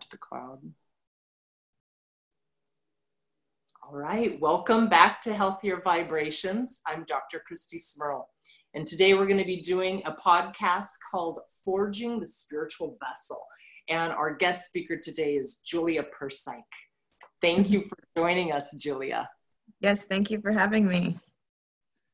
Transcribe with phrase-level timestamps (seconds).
[0.00, 0.60] to the cloud.
[3.82, 6.80] All right, welcome back to Healthier Vibrations.
[6.86, 7.42] I'm Dr.
[7.44, 8.24] Christy Smurl,
[8.74, 13.42] and today we're going to be doing a podcast called Forging the Spiritual Vessel.
[13.88, 16.62] And our guest speaker today is Julia Persyk.
[17.40, 19.28] Thank you for joining us, Julia.
[19.80, 21.16] Yes, thank you for having me.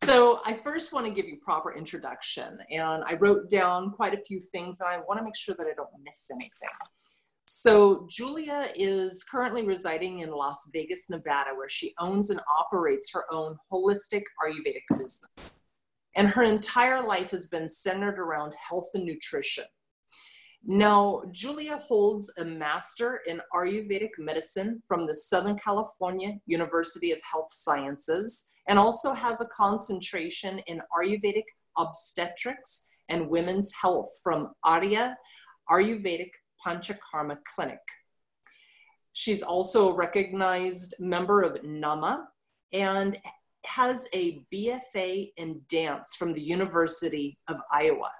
[0.05, 4.23] So, I first want to give you proper introduction, and I wrote down quite a
[4.23, 6.71] few things, and I want to make sure that I don't miss anything.
[7.47, 13.25] So, Julia is currently residing in Las Vegas, Nevada, where she owns and operates her
[13.31, 15.61] own holistic Ayurvedic business.
[16.17, 19.65] And her entire life has been centered around health and nutrition.
[20.67, 27.53] Now, Julia holds a master in Ayurvedic medicine from the Southern California University of Health
[27.53, 31.45] Sciences and also has a concentration in Ayurvedic
[31.77, 35.19] obstetrics and women's health from Arya
[35.71, 36.31] Ayurvedic
[36.65, 37.81] Panchakarma Clinic.
[39.13, 42.29] She's also a recognized member of NAMA
[42.73, 43.17] and
[43.65, 48.11] has a BFA in dance from the University of Iowa.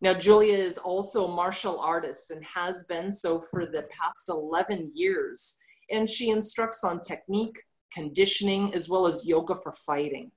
[0.00, 4.92] Now, Julia is also a martial artist and has been so for the past 11
[4.94, 5.58] years.
[5.90, 7.60] And she instructs on technique,
[7.92, 10.30] conditioning, as well as yoga for fighting.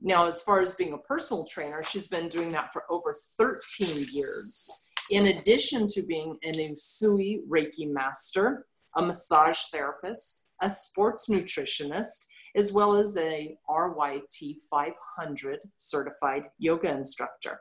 [0.00, 4.06] Now, as far as being a personal trainer, she's been doing that for over 13
[4.12, 8.66] years in addition to being an Usui Reiki master,
[8.96, 17.60] a massage therapist, a sports nutritionist, as well as a RYT 500 certified yoga instructor.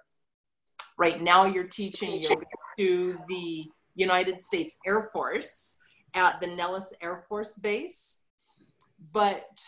[0.98, 2.46] Right now, you're teaching yoga
[2.78, 5.78] to the United States Air Force
[6.14, 8.22] at the Nellis Air Force Base.
[9.12, 9.60] But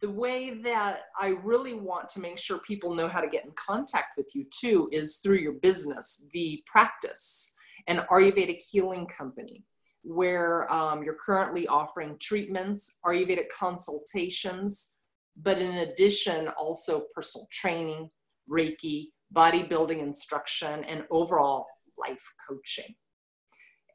[0.00, 3.52] the way that I really want to make sure people know how to get in
[3.52, 7.54] contact with you too is through your business, the practice,
[7.86, 9.64] an Ayurvedic healing company,
[10.02, 14.96] where um, you're currently offering treatments, Ayurvedic consultations,
[15.36, 18.08] but in addition, also personal training,
[18.50, 21.66] Reiki, bodybuilding instruction, and overall
[21.98, 22.94] life coaching.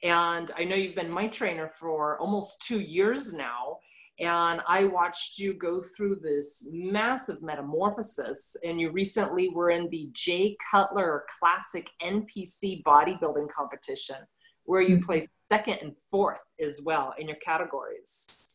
[0.03, 3.79] And I know you've been my trainer for almost two years now
[4.19, 8.55] and I watched you go through this massive metamorphosis.
[8.63, 14.17] And you recently were in the Jay Cutler Classic NPC bodybuilding competition,
[14.63, 15.05] where you mm-hmm.
[15.05, 18.53] placed second and fourth as well in your categories.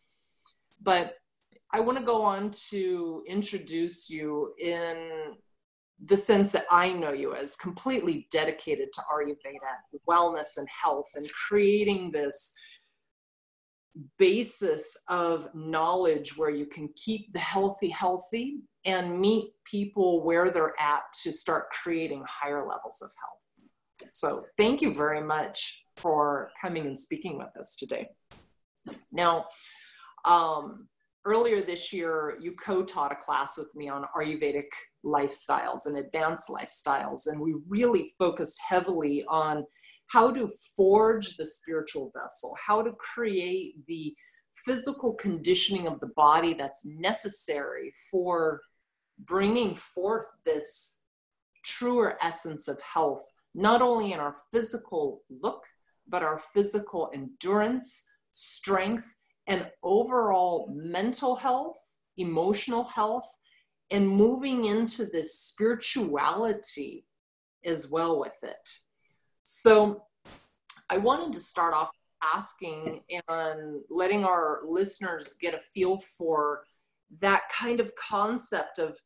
[0.82, 1.16] But
[1.72, 5.36] I want to go on to introduce you in
[6.02, 11.30] the sense that I know you as completely dedicated to Ayurveda, wellness, and health, and
[11.30, 12.54] creating this
[14.18, 20.80] basis of knowledge where you can keep the healthy healthy and meet people where they're
[20.80, 24.10] at to start creating higher levels of health.
[24.12, 28.08] So, thank you very much for coming and speaking with us today.
[29.12, 29.46] Now,
[30.24, 30.88] um,
[31.24, 34.70] earlier this year, you co taught a class with me on Ayurvedic
[35.04, 39.64] lifestyles and advanced lifestyles, and we really focused heavily on
[40.10, 44.12] how to forge the spiritual vessel, how to create the
[44.64, 48.60] physical conditioning of the body that's necessary for
[49.20, 51.02] bringing forth this
[51.64, 53.22] truer essence of health,
[53.54, 55.64] not only in our physical look,
[56.08, 59.06] but our physical endurance, strength,
[59.46, 61.78] and overall mental health,
[62.16, 63.28] emotional health,
[63.92, 67.06] and moving into this spirituality
[67.64, 68.70] as well with it.
[69.42, 70.04] So
[70.88, 71.90] I wanted to start off
[72.22, 76.62] asking and letting our listeners get a feel for
[77.20, 78.98] that kind of concept of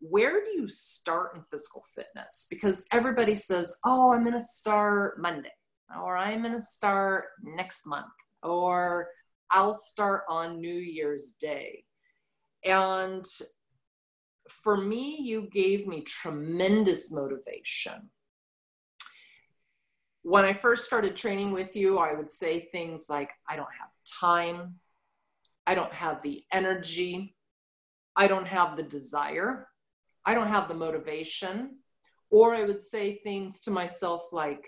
[0.00, 2.46] where do you start in physical fitness?
[2.50, 5.52] Because everybody says, oh, I'm going to start Monday,
[5.98, 8.06] or I'm going to start next month,
[8.42, 9.08] or
[9.50, 11.84] I'll start on New Year's Day.
[12.64, 13.24] And
[14.48, 18.10] for me, you gave me tremendous motivation
[20.26, 23.90] when I first started training with you, I would say things like, I don't have
[24.20, 24.74] time,
[25.68, 27.36] I don't have the energy,
[28.16, 29.68] I don't have the desire,
[30.24, 31.76] I don't have the motivation.
[32.28, 34.66] Or I would say things to myself like,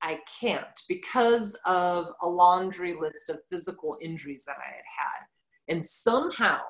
[0.00, 5.74] I can't because of a laundry list of physical injuries that I had had.
[5.74, 6.60] And somehow,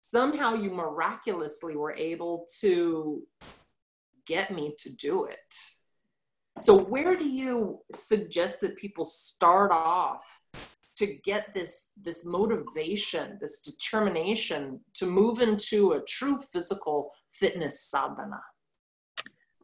[0.00, 3.24] somehow you miraculously were able to
[4.28, 5.54] get me to do it
[6.58, 10.40] so, where do you suggest that people start off
[10.96, 18.40] to get this this motivation, this determination to move into a true physical fitness sadhana?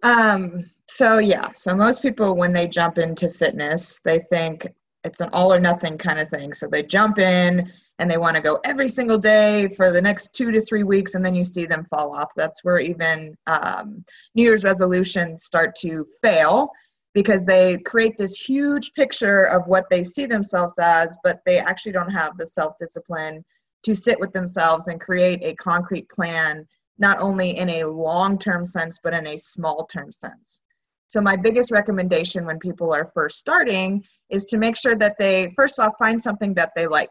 [0.02, 4.66] Um, so yeah, so most people when they jump into fitness, they think
[5.05, 6.52] it's an all or nothing kind of thing.
[6.52, 10.35] So they jump in and they want to go every single day for the next
[10.35, 12.31] two to three weeks, and then you see them fall off.
[12.37, 14.05] That's where even um,
[14.35, 16.70] New Year's resolutions start to fail
[17.12, 21.93] because they create this huge picture of what they see themselves as, but they actually
[21.93, 23.44] don't have the self discipline
[23.82, 26.67] to sit with themselves and create a concrete plan,
[26.99, 30.61] not only in a long term sense, but in a small term sense.
[31.10, 35.52] So, my biggest recommendation when people are first starting is to make sure that they,
[35.56, 37.10] first off, find something that they like.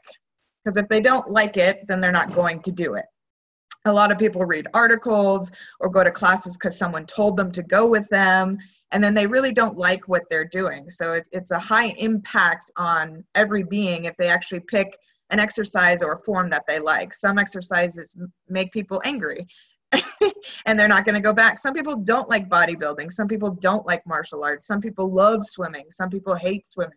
[0.64, 3.04] Because if they don't like it, then they're not going to do it.
[3.84, 5.52] A lot of people read articles
[5.82, 8.58] or go to classes because someone told them to go with them,
[8.94, 10.90] and then they really don't like what they're doing.
[10.90, 14.98] So, it, it's a high impact on every being if they actually pick
[15.30, 17.14] an exercise or a form that they like.
[17.14, 18.16] Some exercises
[18.48, 19.46] make people angry
[20.66, 21.58] and they're not going to go back.
[21.60, 23.12] Some people don't like bodybuilding.
[23.12, 24.68] Some people don't like martial arts.
[24.68, 25.86] Some people love swimming.
[25.90, 26.94] Some people hate swimming.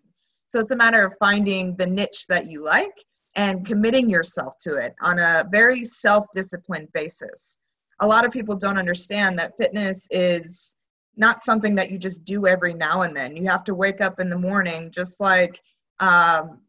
[0.46, 2.92] So it's a matter of finding the niche that you like
[3.36, 7.58] and committing yourself to it on a very self disciplined basis.
[8.00, 10.76] A lot of people don't understand that fitness is
[11.16, 13.36] not something that you just do every now and then.
[13.36, 15.60] You have to wake up in the morning, just like
[16.00, 16.60] um,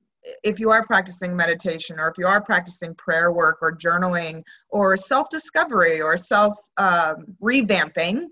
[0.44, 4.96] if you are practicing meditation or if you are practicing prayer work or journaling or
[4.96, 8.26] self discovery or self um, revamping,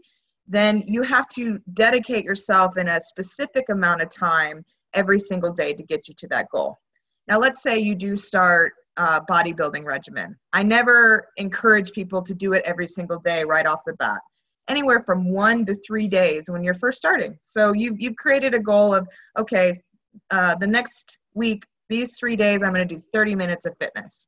[0.48, 5.74] then you have to dedicate yourself in a specific amount of time every single day
[5.74, 6.78] to get you to that goal.
[7.28, 10.36] Now, let's say you do start a bodybuilding regimen.
[10.54, 14.20] I never encourage people to do it every single day right off the bat.
[14.68, 17.38] Anywhere from one to three days when you're first starting.
[17.44, 19.74] So you've, you've created a goal of, okay,
[20.30, 24.26] uh, the next week these three days i'm going to do 30 minutes of fitness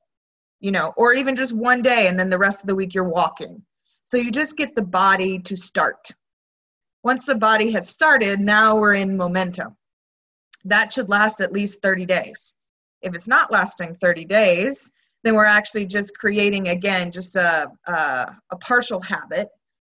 [0.63, 3.03] you know or even just one day and then the rest of the week you're
[3.03, 3.61] walking.
[4.05, 6.09] So you just get the body to start.
[7.03, 9.75] Once the body has started now we're in momentum.
[10.63, 12.55] That should last at least 30 days.
[13.01, 14.91] If it's not lasting 30 days
[15.23, 19.49] then we're actually just creating again just a, a, a partial habit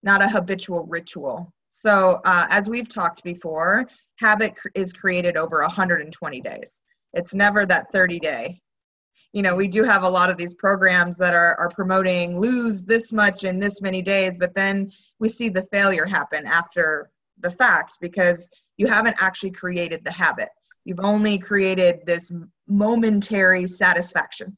[0.02, 1.54] not a habitual ritual.
[1.70, 3.88] So uh, as we've talked before
[4.20, 6.80] habit is created over 120 days
[7.14, 8.62] it's never that 30 day.
[9.34, 12.84] You know we do have a lot of these programs that are, are promoting lose
[12.84, 17.50] this much in this many days but then we see the failure happen after the
[17.50, 20.50] fact because you haven't actually created the habit.
[20.86, 22.32] You've only created this
[22.68, 24.56] momentary satisfaction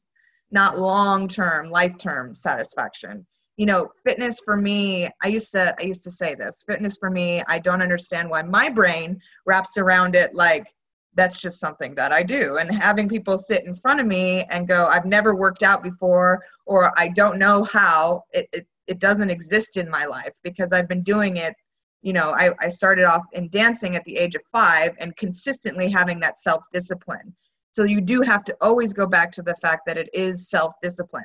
[0.50, 3.26] not long term life term satisfaction.
[3.56, 7.08] You know fitness for me i used to i used to say this fitness for
[7.08, 10.66] me i don't understand why my brain wraps around it like
[11.16, 12.58] that's just something that I do.
[12.58, 16.42] And having people sit in front of me and go, I've never worked out before,
[16.66, 20.88] or I don't know how, it, it, it doesn't exist in my life because I've
[20.88, 21.54] been doing it.
[22.02, 25.90] You know, I, I started off in dancing at the age of five and consistently
[25.90, 27.34] having that self discipline.
[27.72, 30.74] So you do have to always go back to the fact that it is self
[30.82, 31.24] discipline.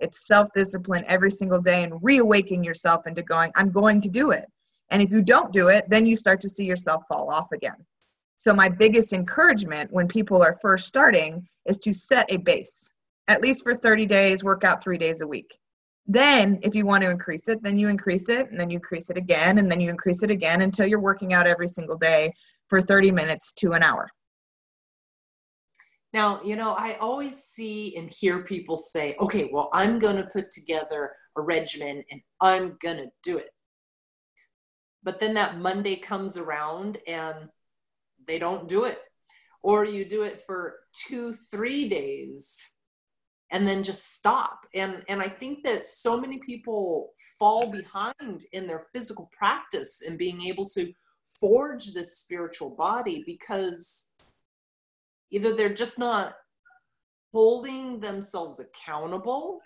[0.00, 4.32] It's self discipline every single day and reawaking yourself into going, I'm going to do
[4.32, 4.46] it.
[4.90, 7.76] And if you don't do it, then you start to see yourself fall off again.
[8.40, 12.92] So, my biggest encouragement when people are first starting is to set a base,
[13.26, 15.58] at least for 30 days, work out three days a week.
[16.06, 19.10] Then, if you want to increase it, then you increase it, and then you increase
[19.10, 22.32] it again, and then you increase it again until you're working out every single day
[22.68, 24.08] for 30 minutes to an hour.
[26.12, 30.30] Now, you know, I always see and hear people say, okay, well, I'm going to
[30.30, 33.50] put together a regimen and I'm going to do it.
[35.02, 37.48] But then that Monday comes around and
[38.28, 39.00] they don't do it
[39.62, 42.70] or you do it for two three days
[43.50, 48.66] and then just stop and and i think that so many people fall behind in
[48.66, 50.92] their physical practice and being able to
[51.40, 54.10] forge this spiritual body because
[55.30, 56.34] either they're just not
[57.32, 59.60] holding themselves accountable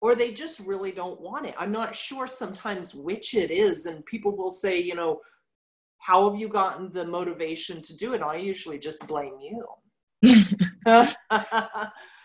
[0.00, 1.54] or they just really don't want it.
[1.56, 3.86] I'm not sure sometimes which it is.
[3.86, 5.20] And people will say, you know,
[6.02, 8.22] how have you gotten the motivation to do it?
[8.22, 9.64] I usually just blame you.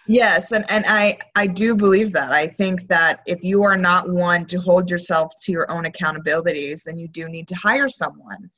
[0.07, 2.34] yes, and, and I, I do believe that.
[2.34, 6.86] I think that if you are not one to hold yourself to your own accountabilities,
[6.86, 8.50] then you do need to hire someone.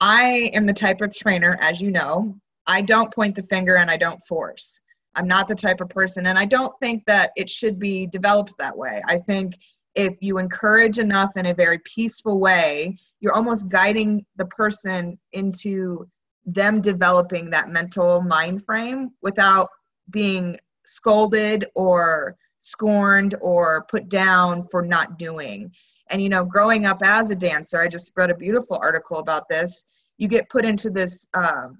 [0.00, 3.88] I am the type of trainer, as you know, I don't point the finger and
[3.88, 4.82] I don't force.
[5.14, 8.54] I'm not the type of person, and I don't think that it should be developed
[8.58, 9.00] that way.
[9.06, 9.54] I think
[9.96, 16.08] if you encourage enough in a very peaceful way you're almost guiding the person into
[16.44, 19.68] them developing that mental mind frame without
[20.10, 25.70] being scolded or scorned or put down for not doing.
[26.08, 29.48] And you know, growing up as a dancer, I just read a beautiful article about
[29.48, 29.84] this.
[30.18, 31.78] You get put into this um,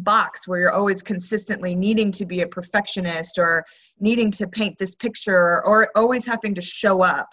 [0.00, 3.64] box where you're always consistently needing to be a perfectionist or
[4.00, 7.28] needing to paint this picture or always having to show up.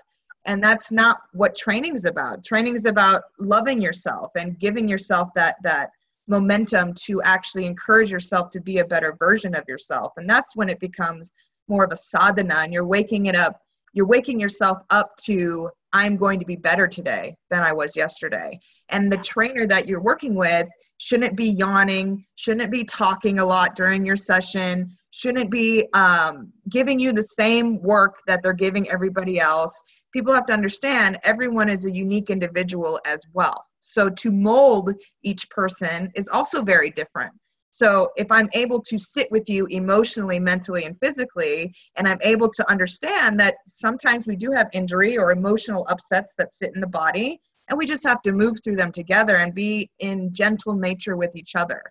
[0.45, 2.43] And that's not what training is about.
[2.43, 5.89] Training is about loving yourself and giving yourself that that
[6.27, 10.13] momentum to actually encourage yourself to be a better version of yourself.
[10.17, 11.33] And that's when it becomes
[11.67, 13.59] more of a sadhana and you're waking it up.
[13.93, 18.59] You're waking yourself up to i'm going to be better today than i was yesterday.
[18.89, 23.75] And the trainer that you're working with shouldn't be yawning shouldn't be talking a lot
[23.75, 29.39] during your session shouldn't be um, giving you the same work that they're giving everybody
[29.39, 29.81] else
[30.15, 33.65] people have to understand everyone is a unique individual as well.
[33.81, 34.91] So to mold
[35.23, 37.33] each person is also very different.
[37.71, 42.49] So if I'm able to sit with you emotionally, mentally, and physically, and I'm able
[42.49, 46.87] to understand that sometimes we do have injury or emotional upsets that sit in the
[46.87, 51.17] body, and we just have to move through them together and be in gentle nature
[51.17, 51.81] with each other.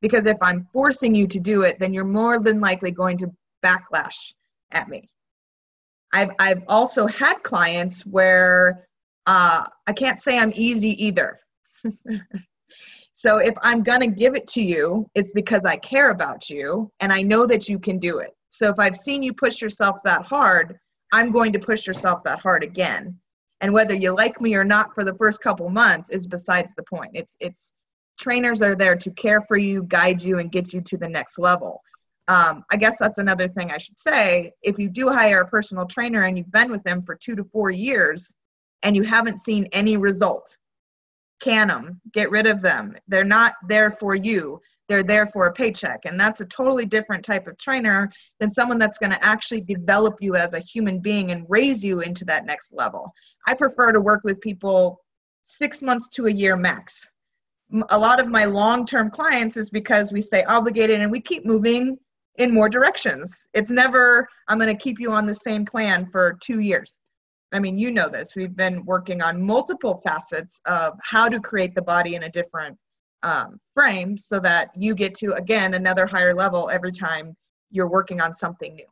[0.00, 3.30] Because if I'm forcing you to do it, then you're more than likely going to
[3.64, 4.34] backlash
[4.72, 5.08] at me.
[6.12, 8.88] I've I've also had clients where
[9.26, 11.38] uh, I can't say I'm easy either.
[13.12, 17.12] so if I'm gonna give it to you, it's because I care about you and
[17.12, 18.30] I know that you can do it.
[18.48, 20.78] So if I've seen you push yourself that hard,
[21.12, 23.18] I'm going to push yourself that hard again.
[23.60, 26.82] And whether you like me or not for the first couple months is besides the
[26.84, 27.10] point.
[27.14, 27.74] It's it's
[28.18, 31.38] trainers are there to care for you, guide you, and get you to the next
[31.38, 31.82] level
[32.30, 34.52] um, I guess that's another thing I should say.
[34.62, 37.42] If you do hire a personal trainer and you've been with them for two to
[37.42, 38.36] four years
[38.84, 40.56] and you haven't seen any result,
[41.40, 42.96] can them, get rid of them.
[43.08, 46.00] They're not there for you, they're there for a paycheck.
[46.04, 50.16] And that's a totally different type of trainer than someone that's going to actually develop
[50.20, 53.12] you as a human being and raise you into that next level.
[53.46, 55.00] I prefer to work with people
[55.42, 57.08] six months to a year max.
[57.90, 61.46] A lot of my long term clients is because we stay obligated and we keep
[61.46, 61.96] moving
[62.38, 63.46] in more directions.
[63.54, 66.98] It's never, I'm going to keep you on the same plan for two years.
[67.52, 68.34] I mean, you know this.
[68.34, 72.76] We've been working on multiple facets of how to create the body in a different
[73.22, 77.36] um, frame so that you get to, again, another higher level every time
[77.70, 78.86] you're working on something new.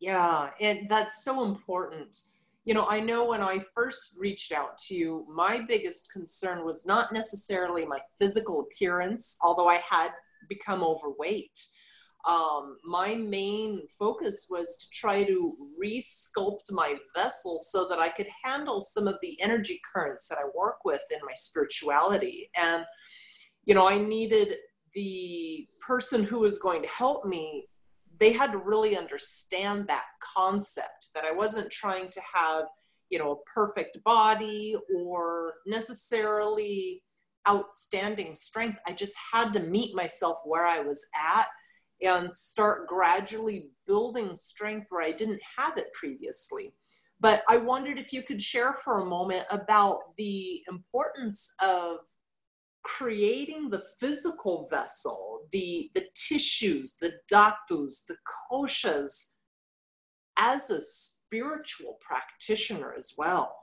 [0.00, 2.16] Yeah, and that's so important.
[2.64, 6.86] You know, I know when I first reached out to you, my biggest concern was
[6.86, 10.10] not necessarily my physical appearance, although I had
[10.48, 11.58] become overweight
[12.28, 18.28] um, my main focus was to try to resculpt my vessel so that I could
[18.44, 22.50] handle some of the energy currents that I work with in my spirituality.
[22.56, 22.84] And,
[23.64, 24.56] you know, I needed
[24.94, 27.68] the person who was going to help me,
[28.18, 30.04] they had to really understand that
[30.36, 32.64] concept that I wasn't trying to have,
[33.08, 37.02] you know, a perfect body or necessarily
[37.48, 38.78] outstanding strength.
[38.86, 41.46] I just had to meet myself where I was at
[42.02, 46.72] and start gradually building strength where I didn't have it previously.
[47.20, 51.98] But I wondered if you could share for a moment about the importance of
[52.82, 58.16] creating the physical vessel, the, the tissues, the dhatus, the
[58.50, 59.32] koshas,
[60.38, 63.54] as a spiritual practitioner as well.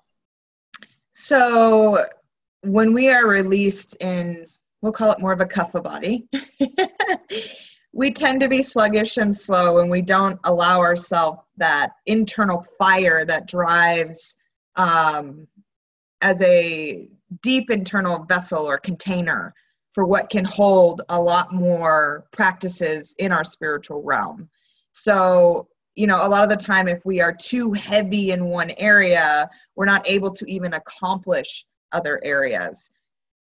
[1.13, 2.05] So,
[2.61, 4.45] when we are released in,
[4.81, 6.27] we'll call it more of a kapha body,
[7.97, 13.25] we tend to be sluggish and slow and we don't allow ourselves that internal fire
[13.25, 14.35] that drives
[14.75, 15.47] um,
[16.21, 17.09] as a
[17.41, 19.51] deep internal vessel or container
[19.93, 24.47] for what can hold a lot more practices in our spiritual realm.
[24.91, 28.71] So you know a lot of the time if we are too heavy in one
[28.77, 32.91] area we're not able to even accomplish other areas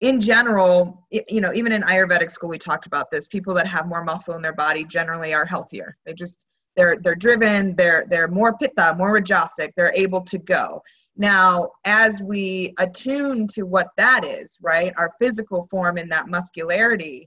[0.05, 3.27] in general, you know, even in Ayurvedic school, we talked about this.
[3.27, 5.97] People that have more muscle in their body generally are healthier.
[6.05, 6.45] They just
[6.77, 7.75] they're they're driven.
[7.75, 9.71] They're they're more pitta, more rajasic.
[9.75, 10.83] They're able to go.
[11.17, 17.27] Now, as we attune to what that is, right, our physical form and that muscularity,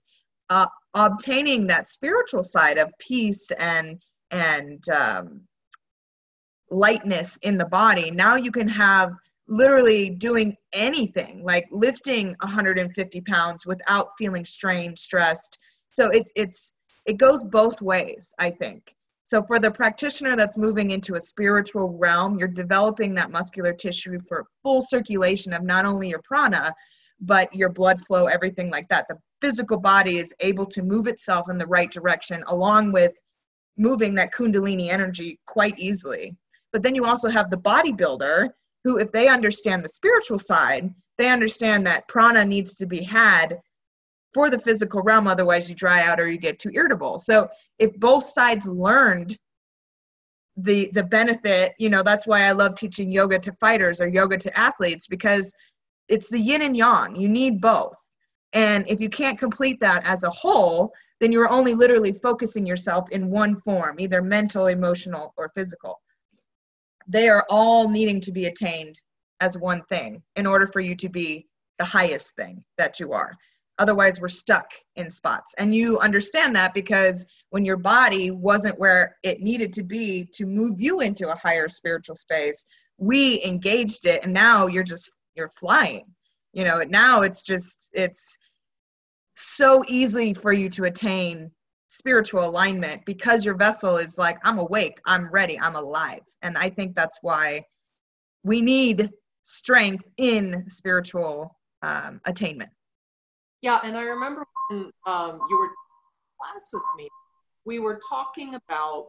[0.52, 5.42] uh, obtaining that spiritual side of peace and and um,
[6.70, 8.12] lightness in the body.
[8.12, 9.14] Now you can have
[9.48, 15.58] literally doing anything like lifting 150 pounds without feeling strained stressed.
[15.90, 16.74] So it's it's
[17.06, 18.84] it goes both ways i think.
[19.24, 24.20] So for the practitioner that's moving into a spiritual realm you're developing that muscular tissue
[24.28, 26.74] for full circulation of not only your prana
[27.22, 29.08] but your blood flow everything like that.
[29.08, 33.16] The physical body is able to move itself in the right direction along with
[33.78, 36.36] moving that kundalini energy quite easily.
[36.74, 38.50] But then you also have the bodybuilder
[38.88, 43.60] who, if they understand the spiritual side, they understand that prana needs to be had
[44.34, 47.20] for the physical realm otherwise you dry out or you get too irritable.
[47.20, 49.38] So if both sides learned
[50.60, 54.36] the the benefit you know that's why i love teaching yoga to fighters or yoga
[54.36, 55.54] to athletes because
[56.08, 57.16] it's the yin and yang.
[57.16, 57.96] You need both.
[58.54, 63.08] And if you can't complete that as a whole then you're only literally focusing yourself
[63.12, 66.00] in one form either mental emotional or physical
[67.08, 69.00] they are all needing to be attained
[69.40, 71.48] as one thing in order for you to be
[71.80, 73.34] the highest thing that you are
[73.80, 75.54] Otherwise, we're stuck in spots.
[75.58, 80.46] And you understand that because when your body wasn't where it needed to be to
[80.46, 82.66] move you into a higher spiritual space,
[82.98, 86.06] we engaged it and now you're just you're flying.
[86.54, 88.38] You know, now it's just it's
[89.36, 91.52] so easy for you to attain
[91.88, 96.22] spiritual alignment because your vessel is like I'm awake, I'm ready, I'm alive.
[96.42, 97.64] And I think that's why
[98.44, 99.10] we need
[99.44, 102.70] strength in spiritual um, attainment.
[103.62, 105.70] Yeah, and I remember when um, you were
[106.40, 107.10] class with me,
[107.66, 109.08] we were talking about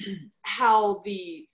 [0.42, 1.46] how the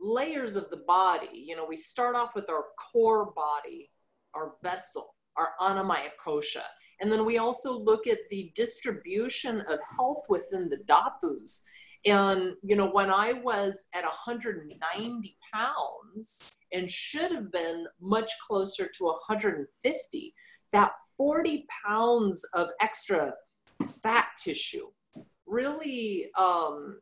[0.00, 3.90] layers of the body, you know, we start off with our core body,
[4.34, 6.62] our vessel, our annamaya kosha.
[7.00, 11.62] And then we also look at the distribution of health within the dhatus.
[12.06, 18.88] And, you know, when I was at 190 pounds and should have been much closer
[18.96, 20.34] to 150,
[20.72, 23.34] that 40 pounds of extra
[24.02, 24.86] fat tissue
[25.46, 27.00] really um,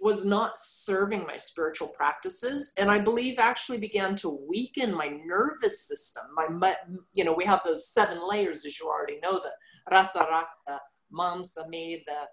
[0.00, 5.86] was not serving my spiritual practices and i believe actually began to weaken my nervous
[5.86, 6.24] system.
[6.34, 6.76] My
[7.12, 9.52] you know we have those seven layers as you already know the
[9.90, 10.78] rasa rakta
[11.12, 12.28] mamsa meda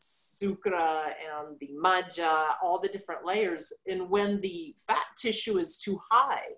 [0.00, 3.72] sukra and the majja all the different layers.
[3.86, 6.48] And when the fat tissue is too high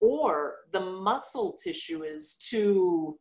[0.00, 3.18] or the muscle tissue is too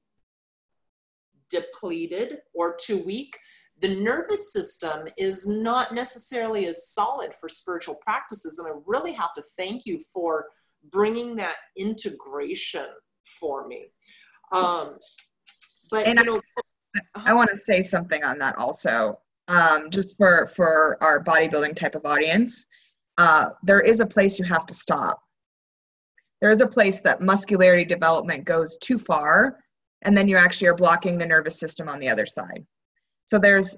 [1.49, 3.37] depleted or too weak,
[3.81, 8.59] the nervous system is not necessarily as solid for spiritual practices.
[8.59, 10.45] And I really have to thank you for
[10.91, 12.87] bringing that integration
[13.39, 13.87] for me.
[14.51, 14.97] Um,
[15.91, 16.41] but and you know,
[17.15, 21.75] I, I want to say something on that also, um, just for for our bodybuilding
[21.75, 22.65] type of audience.
[23.17, 25.21] Uh, there is a place you have to stop.
[26.41, 29.57] There is a place that muscularity development goes too far
[30.05, 32.65] and then you actually are blocking the nervous system on the other side.
[33.27, 33.77] So there's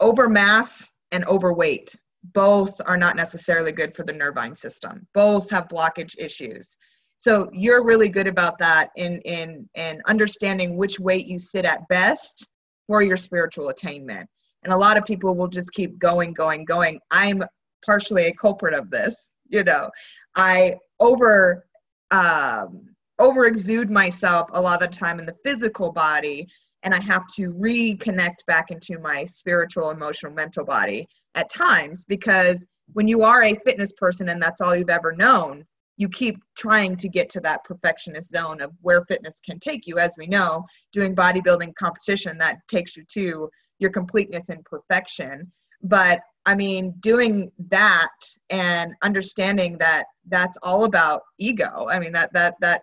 [0.00, 1.94] overmass and overweight.
[2.32, 5.06] Both are not necessarily good for the nervine system.
[5.14, 6.76] Both have blockage issues.
[7.18, 11.86] So you're really good about that in in in understanding which weight you sit at
[11.88, 12.48] best
[12.86, 14.28] for your spiritual attainment.
[14.62, 17.00] And a lot of people will just keep going, going, going.
[17.10, 17.42] I'm
[17.84, 19.36] partially a culprit of this.
[19.48, 19.90] You know,
[20.36, 21.66] I over
[22.10, 22.88] um,
[23.18, 26.48] over exude myself a lot of the time in the physical body
[26.82, 32.66] and I have to reconnect back into my spiritual, emotional, mental body at times because
[32.92, 35.64] when you are a fitness person and that's all you've ever known,
[35.96, 39.98] you keep trying to get to that perfectionist zone of where fitness can take you.
[39.98, 45.50] As we know, doing bodybuilding competition, that takes you to your completeness and perfection.
[45.82, 48.08] But I mean, doing that
[48.48, 51.88] and understanding that that's all about ego.
[51.90, 52.82] I mean, that that that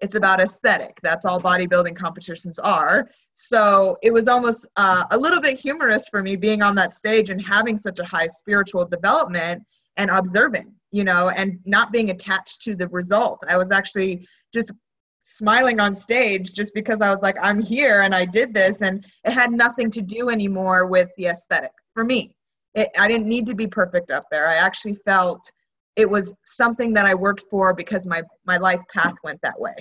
[0.00, 0.98] it's about aesthetic.
[1.02, 3.08] That's all bodybuilding competitions are.
[3.34, 7.30] So it was almost uh, a little bit humorous for me being on that stage
[7.30, 9.62] and having such a high spiritual development
[9.96, 13.42] and observing, you know, and not being attached to the result.
[13.48, 14.72] I was actually just
[15.20, 18.80] smiling on stage just because I was like, I'm here and I did this.
[18.80, 22.34] And it had nothing to do anymore with the aesthetic for me.
[22.74, 24.48] It, I didn't need to be perfect up there.
[24.48, 25.50] I actually felt
[25.96, 29.74] it was something that I worked for because my my life path went that way,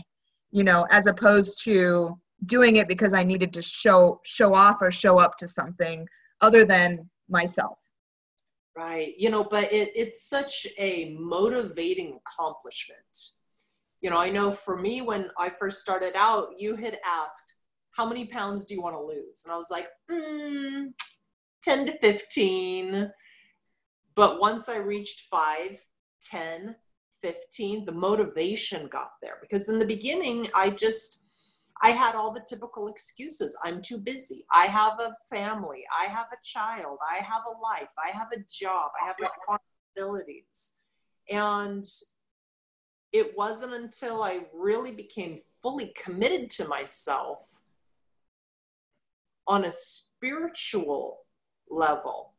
[0.51, 4.91] you know, as opposed to doing it because I needed to show show off or
[4.91, 6.08] show up to something
[6.41, 7.78] other than myself.
[8.75, 9.13] Right.
[9.17, 12.99] You know, but it, it's such a motivating accomplishment.
[14.01, 17.56] You know, I know for me, when I first started out, you had asked,
[17.91, 19.43] How many pounds do you want to lose?
[19.45, 20.91] And I was like, mm,
[21.63, 23.12] 10 to 15.
[24.15, 25.80] But once I reached five,
[26.29, 26.75] 10,
[27.21, 29.38] 15, the motivation got there.
[29.41, 31.25] Because in the beginning, I just,
[31.81, 33.57] I had all the typical excuses.
[33.63, 34.45] I'm too busy.
[34.53, 35.83] I have a family.
[35.97, 36.99] I have a child.
[37.09, 37.89] I have a life.
[37.97, 38.91] I have a job.
[39.01, 40.77] I have responsibilities.
[41.29, 41.85] And
[43.11, 47.61] it wasn't until I really became fully committed to myself
[49.47, 51.19] on a spiritual
[51.69, 52.33] level,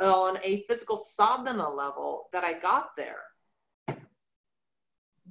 [0.00, 3.22] on a physical sadhana level, that I got there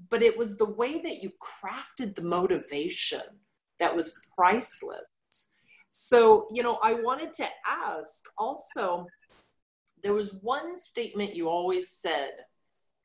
[0.09, 3.21] but it was the way that you crafted the motivation
[3.79, 5.09] that was priceless
[5.89, 9.07] So, you know, I wanted to ask also,
[10.03, 12.31] there was one statement you always said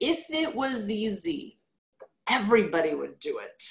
[0.00, 1.58] if it was easy,
[2.28, 3.64] everybody would do it.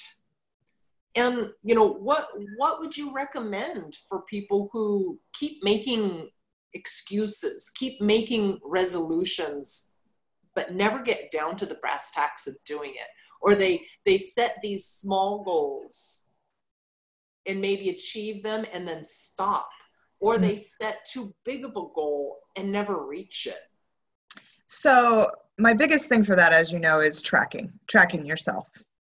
[1.16, 6.28] And you know what what would you recommend for people who keep making
[6.72, 9.92] excuses, keep making resolutions
[10.56, 13.08] but never get down to the brass tacks of doing it
[13.44, 16.24] or they they set these small goals
[17.46, 19.68] and maybe achieve them and then stop.
[20.18, 20.42] Or mm-hmm.
[20.42, 23.60] they set too big of a goal and never reach it.
[24.66, 28.70] So my biggest thing for that as you know is tracking tracking yourself.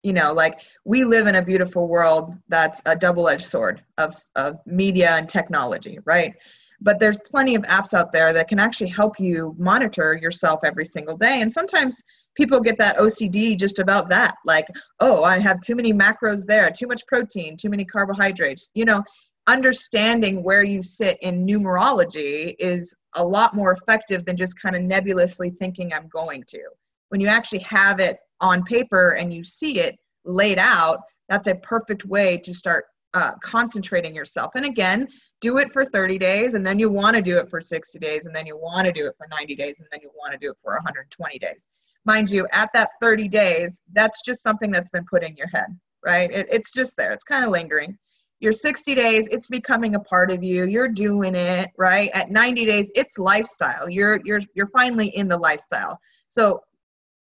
[0.04, 4.60] You know like we live in a beautiful world that's a double-edged sword of, of
[4.66, 6.34] media and technology right?
[6.80, 10.86] But there's plenty of apps out there that can actually help you monitor yourself every
[10.86, 11.42] single day.
[11.42, 12.04] And sometimes
[12.38, 14.68] people get that ocd just about that like
[15.00, 19.04] oh i have too many macros there too much protein too many carbohydrates you know
[19.48, 24.82] understanding where you sit in numerology is a lot more effective than just kind of
[24.82, 26.62] nebulously thinking i'm going to
[27.10, 31.56] when you actually have it on paper and you see it laid out that's a
[31.56, 34.52] perfect way to start uh, concentrating yourself.
[34.56, 35.08] And again,
[35.42, 38.26] do it for 30 days, and then you want to do it for 60 days,
[38.26, 40.38] and then you want to do it for 90 days, and then you want to
[40.38, 41.68] do it for 120 days.
[42.08, 45.78] Mind you, at that 30 days, that's just something that's been put in your head,
[46.06, 46.32] right?
[46.32, 47.98] It, it's just there, it's kind of lingering.
[48.40, 50.68] Your 60 days, it's becoming a part of you.
[50.68, 52.10] You're doing it, right?
[52.14, 53.90] At 90 days, it's lifestyle.
[53.90, 56.00] You're you're you're finally in the lifestyle.
[56.30, 56.62] So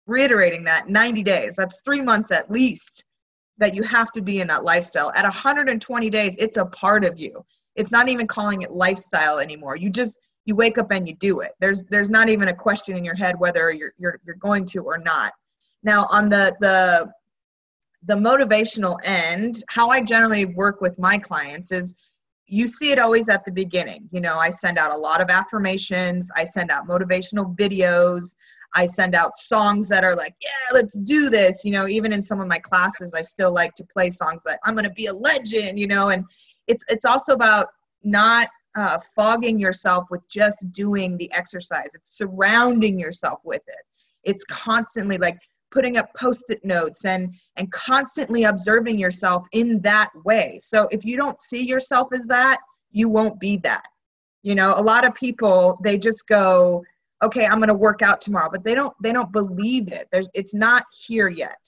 [0.06, 3.04] reiterating that 90 days, that's three months at least
[3.56, 5.12] that you have to be in that lifestyle.
[5.14, 7.42] At 120 days, it's a part of you.
[7.74, 9.76] It's not even calling it lifestyle anymore.
[9.76, 11.52] You just you wake up and you do it.
[11.60, 14.80] There's there's not even a question in your head whether you're you're you're going to
[14.80, 15.32] or not.
[15.82, 17.10] Now on the the
[18.06, 21.96] the motivational end, how I generally work with my clients is
[22.46, 24.08] you see it always at the beginning.
[24.12, 28.36] You know, I send out a lot of affirmations, I send out motivational videos,
[28.74, 31.64] I send out songs that are like, yeah, let's do this.
[31.64, 34.58] You know, even in some of my classes, I still like to play songs that
[34.64, 36.24] I'm going to be a legend, you know, and
[36.66, 37.68] it's, it's also about
[38.02, 41.90] not uh, fogging yourself with just doing the exercise.
[41.94, 43.84] It's surrounding yourself with it.
[44.24, 45.38] It's constantly like
[45.70, 50.58] putting up post-it notes and and constantly observing yourself in that way.
[50.62, 52.58] So if you don't see yourself as that,
[52.90, 53.84] you won't be that.
[54.42, 56.84] You know, a lot of people they just go,
[57.24, 60.28] okay i'm going to work out tomorrow but they don't they don't believe it there's
[60.34, 61.58] it's not here yet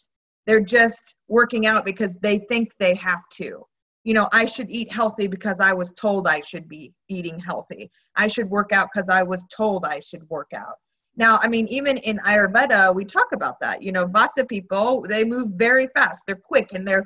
[0.47, 3.65] they're just working out because they think they have to
[4.07, 7.91] you know i should eat healthy because i was told i should be eating healthy.
[8.15, 10.77] I should work out because i was told i should work out.
[11.17, 13.83] Now i mean even in ayurveda we talk about that.
[13.83, 16.23] You know vata people they move very fast.
[16.27, 17.05] They're quick and they're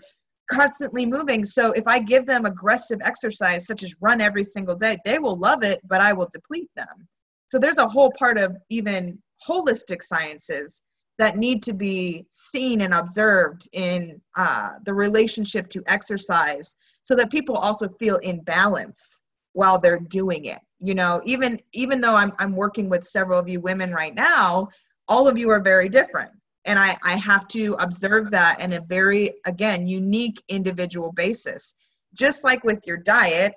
[0.50, 1.42] constantly moving.
[1.44, 5.38] So if i give them aggressive exercise such as run every single day they will
[5.38, 7.08] love it but i will deplete them.
[7.48, 10.82] So there's a whole part of even holistic sciences
[11.20, 17.30] that need to be seen and observed in uh, the relationship to exercise so that
[17.30, 19.20] people also feel in balance
[19.52, 23.48] while they're doing it you know even even though i'm, I'm working with several of
[23.48, 24.68] you women right now
[25.08, 26.30] all of you are very different
[26.66, 31.74] and I, I have to observe that in a very again unique individual basis
[32.14, 33.54] just like with your diet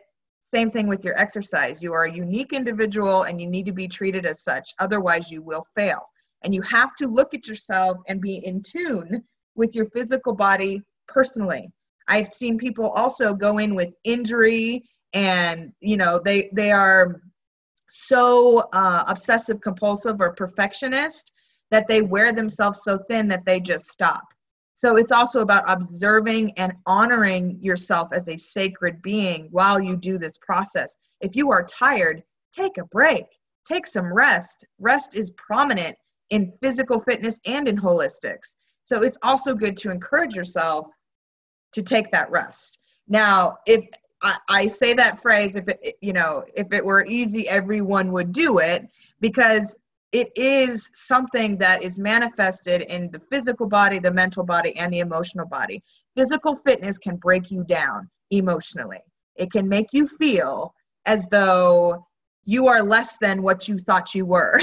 [0.54, 1.82] same thing with your exercise.
[1.82, 4.70] You are a unique individual and you need to be treated as such.
[4.78, 6.08] Otherwise, you will fail.
[6.44, 9.24] And you have to look at yourself and be in tune
[9.56, 11.72] with your physical body personally.
[12.08, 17.22] I've seen people also go in with injury and, you know, they, they are
[17.90, 21.34] so uh, obsessive compulsive or perfectionist
[21.72, 24.24] that they wear themselves so thin that they just stop.
[24.76, 30.18] So it's also about observing and honoring yourself as a sacred being while you do
[30.18, 30.98] this process.
[31.22, 33.26] If you are tired, take a break,
[33.66, 34.66] take some rest.
[34.80, 35.96] Rest is prominent
[36.32, 38.56] in physical fitness and in holistics.
[38.84, 40.88] So it's also good to encourage yourself
[41.74, 42.80] to take that rest.
[43.08, 43.86] Now, if
[44.22, 48.32] I, I say that phrase, if it, you know, if it were easy, everyone would
[48.32, 48.88] do it
[49.20, 49.76] because
[50.12, 55.00] it is something that is manifested in the physical body, the mental body, and the
[55.00, 55.84] emotional body.
[56.16, 59.00] Physical fitness can break you down emotionally.
[59.36, 62.06] It can make you feel as though
[62.46, 64.60] you are less than what you thought you were.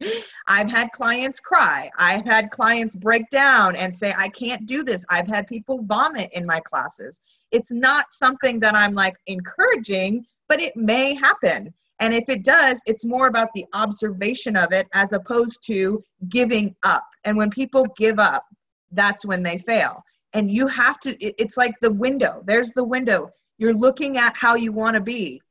[0.48, 1.90] I've had clients cry.
[1.98, 5.04] I've had clients break down and say, I can't do this.
[5.10, 7.20] I've had people vomit in my classes.
[7.50, 11.72] It's not something that I'm like encouraging, but it may happen.
[12.00, 16.74] And if it does, it's more about the observation of it as opposed to giving
[16.82, 17.04] up.
[17.24, 18.44] And when people give up,
[18.92, 20.02] that's when they fail.
[20.32, 22.42] And you have to, it's like the window.
[22.46, 23.30] There's the window.
[23.58, 25.42] You're looking at how you want to be.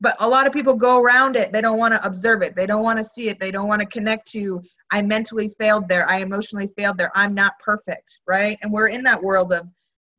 [0.00, 1.52] But a lot of people go around it.
[1.52, 2.56] They don't want to observe it.
[2.56, 3.38] They don't want to see it.
[3.38, 6.08] They don't want to connect to, I mentally failed there.
[6.10, 7.12] I emotionally failed there.
[7.14, 8.58] I'm not perfect, right?
[8.62, 9.68] And we're in that world of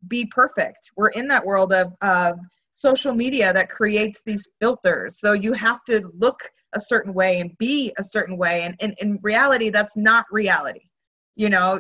[0.08, 0.92] be perfect.
[0.96, 2.40] We're in that world of, of
[2.72, 5.20] social media that creates these filters.
[5.20, 8.64] So you have to look a certain way and be a certain way.
[8.64, 10.90] And, and in reality, that's not reality.
[11.36, 11.80] You know,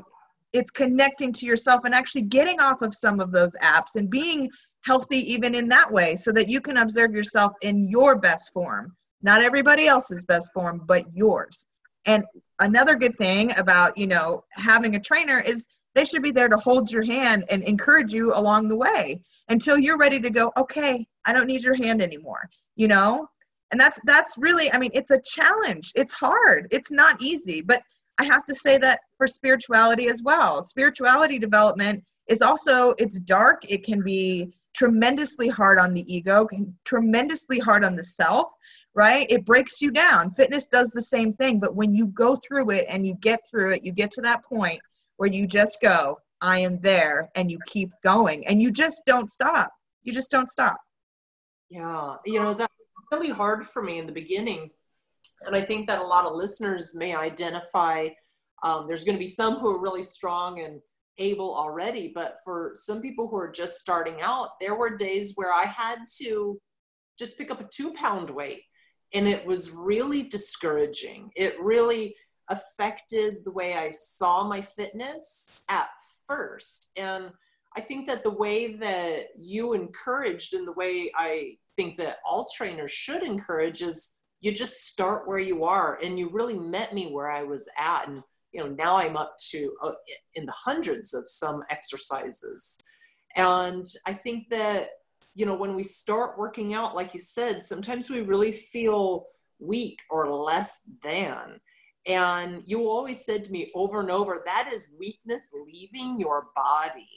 [0.53, 4.49] it's connecting to yourself and actually getting off of some of those apps and being
[4.83, 8.95] healthy even in that way so that you can observe yourself in your best form.
[9.21, 11.67] Not everybody else's best form but yours.
[12.05, 12.25] And
[12.59, 16.57] another good thing about you know having a trainer is they should be there to
[16.57, 21.05] hold your hand and encourage you along the way until you're ready to go okay
[21.25, 23.27] i don't need your hand anymore you know?
[23.71, 25.93] And that's that's really i mean it's a challenge.
[25.95, 26.67] It's hard.
[26.71, 27.61] It's not easy.
[27.61, 27.81] But
[28.17, 30.61] i have to say that for spirituality as well.
[30.61, 33.61] Spirituality development is also it's dark.
[33.69, 36.47] It can be tremendously hard on the ego,
[36.85, 38.51] tremendously hard on the self,
[38.93, 39.27] right?
[39.29, 40.31] It breaks you down.
[40.31, 43.73] Fitness does the same thing, but when you go through it and you get through
[43.73, 44.79] it, you get to that point
[45.17, 49.31] where you just go, I am there, and you keep going, and you just don't
[49.31, 49.71] stop.
[50.03, 50.79] You just don't stop.
[51.69, 52.73] Yeah, you know, that's
[53.11, 54.71] really hard for me in the beginning.
[55.45, 58.09] And I think that a lot of listeners may identify.
[58.63, 60.81] Um, there's going to be some who are really strong and
[61.17, 62.11] able already.
[62.13, 65.99] But for some people who are just starting out, there were days where I had
[66.19, 66.59] to
[67.17, 68.63] just pick up a two pound weight.
[69.13, 71.31] And it was really discouraging.
[71.35, 72.15] It really
[72.49, 75.89] affected the way I saw my fitness at
[76.25, 76.91] first.
[76.95, 77.31] And
[77.75, 82.49] I think that the way that you encouraged and the way I think that all
[82.53, 87.11] trainers should encourage is you just start where you are and you really met me
[87.11, 88.07] where I was at.
[88.07, 89.91] And you know now i'm up to uh,
[90.35, 92.77] in the hundreds of some exercises.
[93.35, 94.89] And i think that
[95.35, 99.25] you know when we start working out like you said sometimes we really feel
[99.59, 101.59] weak or less than.
[102.07, 107.07] And you always said to me over and over that is weakness leaving your body.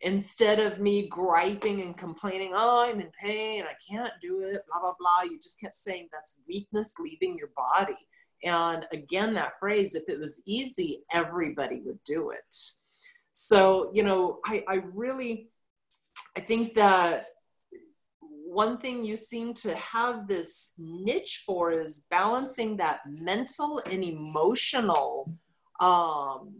[0.00, 4.80] Instead of me griping and complaining oh i'm in pain i can't do it blah
[4.80, 7.96] blah blah you just kept saying that's weakness leaving your body
[8.44, 12.56] and again, that phrase, if it was easy, everybody would do it.
[13.32, 15.48] So, you know, I, I really,
[16.36, 17.26] I think that
[18.20, 25.32] one thing you seem to have this niche for is balancing that mental and emotional
[25.80, 26.52] um,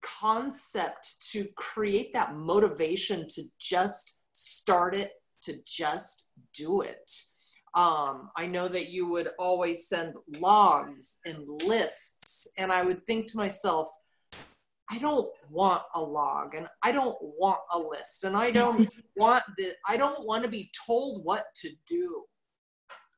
[0.00, 7.10] concept to create that motivation to just start it, to just do it.
[7.78, 13.28] Um, I know that you would always send logs and lists, and I would think
[13.28, 13.88] to myself,
[14.90, 19.44] I don't want a log and I don't want a list and I don't want
[19.56, 22.24] the I don't want to be told what to do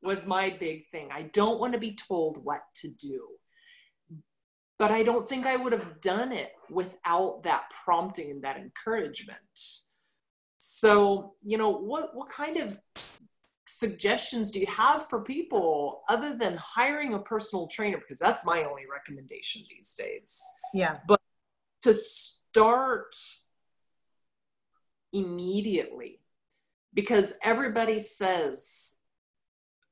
[0.03, 1.09] was my big thing.
[1.11, 3.29] I don't want to be told what to do.
[4.79, 9.38] But I don't think I would have done it without that prompting and that encouragement.
[10.59, 12.79] So, you know, what what kind of
[13.81, 17.97] suggestions do you have for people other than hiring a personal trainer?
[17.97, 20.38] Because that's my only recommendation these days.
[20.75, 20.99] Yeah.
[21.09, 21.21] But
[21.83, 23.16] to start
[25.14, 26.21] immediately,
[26.93, 28.99] because everybody says,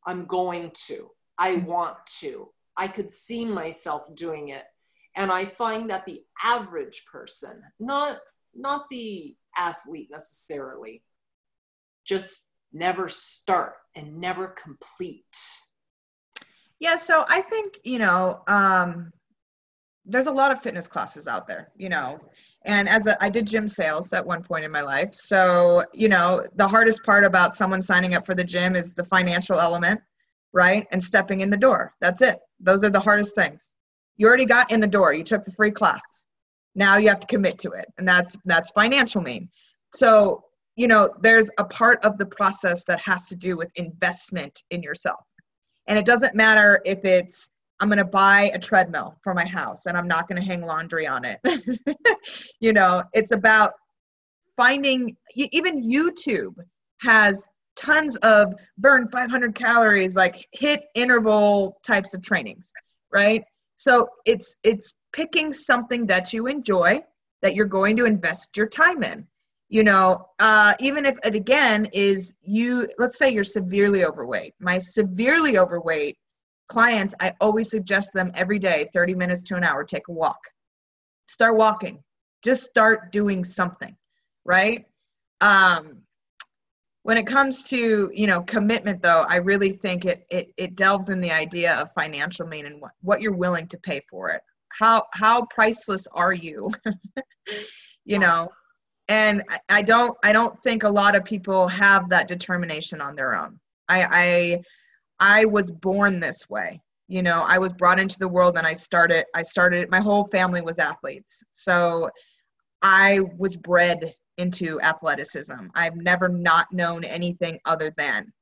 [0.06, 1.66] I'm going to, I mm-hmm.
[1.66, 4.64] want to, I could see myself doing it.
[5.16, 8.18] And I find that the average person, not
[8.54, 11.02] not the athlete necessarily,
[12.04, 15.36] just never start and never complete?
[16.80, 19.12] Yeah, so I think, you know, um,
[20.04, 22.18] there's a lot of fitness classes out there, you know,
[22.64, 25.14] and as a, I did gym sales at one point in my life.
[25.14, 29.04] So, you know, the hardest part about someone signing up for the gym is the
[29.04, 30.00] financial element,
[30.52, 30.86] right?
[30.92, 31.92] And stepping in the door.
[32.00, 32.38] That's it.
[32.58, 33.70] Those are the hardest things.
[34.16, 35.12] You already got in the door.
[35.12, 36.24] You took the free class.
[36.74, 37.86] Now you have to commit to it.
[37.98, 39.48] And that's that's financial mean.
[39.94, 40.44] So
[40.78, 44.82] you know there's a part of the process that has to do with investment in
[44.82, 45.24] yourself.
[45.88, 49.86] And it doesn't matter if it's i'm going to buy a treadmill for my house
[49.86, 51.38] and i'm not going to hang laundry on it.
[52.60, 53.72] You know it's about
[54.56, 56.54] finding even youtube
[57.00, 62.72] has tons of burn 500 calories like HIIT interval types of trainings
[63.12, 63.44] right?
[63.76, 67.00] So it's it's picking something that you enjoy
[67.42, 69.26] that you're going to invest your time in
[69.68, 74.54] you know uh, even if it again is you let's say you're severely overweight.
[74.60, 76.18] My severely overweight
[76.68, 80.40] clients i always suggest them every day 30 minutes to an hour take a walk.
[81.26, 82.02] Start walking.
[82.42, 83.96] Just start doing something
[84.48, 84.86] right?
[85.40, 85.98] Um,
[87.02, 91.08] when it comes to you know commitment though i really think it it, it delves
[91.08, 94.42] in the idea of financial mean and what, what you're willing to pay for it.
[94.70, 96.70] How how priceless are you?
[98.04, 98.48] You know
[99.08, 103.34] and I, don't i don't think a lot of people have that determination on their
[103.34, 103.58] own.
[103.88, 104.60] I
[105.20, 106.80] i i was born this way.
[107.08, 110.26] You know i was brought into the world and i started i started my whole
[110.26, 111.42] family was athletes.
[111.52, 112.10] So
[112.82, 115.66] i was bred into athleticism.
[115.74, 118.32] I've never not known anything other than.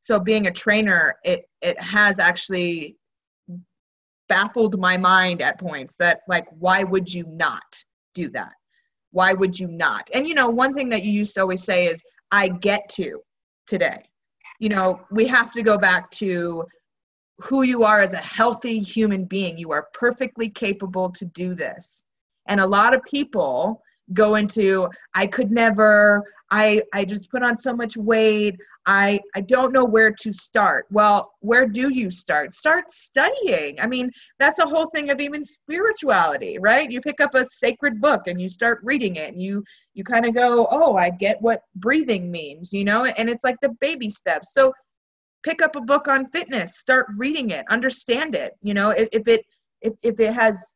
[0.00, 2.96] So being a trainer it it has actually
[4.28, 8.52] baffled my mind at points that like why would you not do that
[9.12, 10.08] why would you not?
[10.14, 13.20] And you know one thing that you used to always say is i get to
[13.66, 14.04] today.
[14.58, 16.64] You know we have to go back to
[17.40, 19.56] who you are as a healthy human being.
[19.56, 22.04] You are perfectly capable to do this.
[22.48, 27.56] And a lot of people go into i could never i i just put on
[27.56, 30.86] so much weight i i don't know where to start.
[30.90, 32.54] Well where do you start?
[32.54, 33.80] Start studying.
[33.80, 36.90] I mean that's a whole thing of even spirituality right?
[36.90, 39.62] You pick up a sacred book and you start reading it and you
[39.94, 43.04] you kind of go oh i get what breathing means you know?
[43.04, 44.54] And it's like the baby steps.
[44.54, 44.72] So
[45.42, 48.90] pick up a book on fitness start reading it understand it you know?
[48.90, 49.44] If, if it
[49.82, 50.74] if, if it has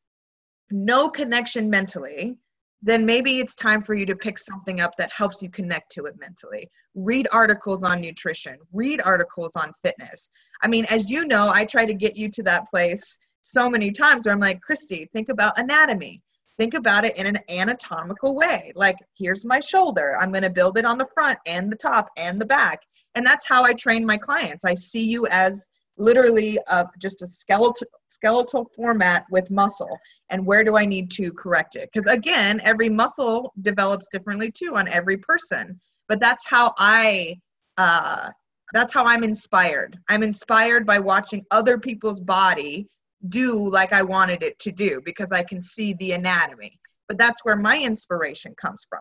[0.71, 2.37] no connection mentally
[2.85, 6.05] then maybe it's time for you to pick something up that helps you connect to
[6.05, 6.71] it mentally.
[6.95, 10.31] Read articles on nutrition, read articles on fitness.
[10.63, 13.91] I mean, as you know, I try to get you to that place so many
[13.91, 16.23] times where I'm like, Christy, think about anatomy.
[16.59, 18.71] Think about it in an anatomical way.
[18.75, 20.17] Like, here's my shoulder.
[20.21, 22.83] I'm going to build it on the front and the top and the back.
[23.15, 24.65] And that's how I train my clients.
[24.65, 29.99] I see you as literally uh, just a skeletal skeletal format with muscle.
[30.31, 31.91] And where do i need to correct it?
[31.93, 35.81] Because again every muscle develops differently too on every person.
[36.09, 37.39] But that's how i
[37.79, 38.31] uh,
[38.73, 39.99] that's how i'm inspired.
[40.09, 42.89] I'm inspired by watching other people's body
[43.29, 46.79] do like i wanted it to do because i can see the anatomy.
[47.09, 49.01] But that's where my inspiration comes from.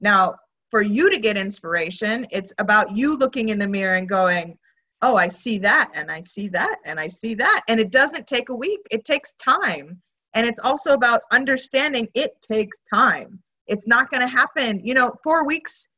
[0.00, 0.36] Now
[0.70, 4.58] for you to get inspiration it's about you looking in the mirror and going
[5.02, 7.62] oh, I see that and I see that and I see that.
[7.68, 10.00] And it doesn't take a week, it takes time.
[10.34, 13.40] And it's also about understanding it takes time.
[13.66, 15.88] It's not going to happen, you know, four weeks,